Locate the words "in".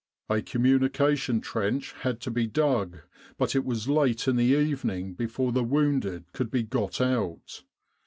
4.27-4.35